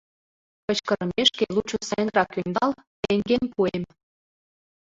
Кычкырымешке, 0.65 1.43
лучо 1.55 1.77
сайынрак 1.89 2.31
ӧндал, 2.41 2.71
теҥгем 3.03 3.43
пуэм. 3.53 3.83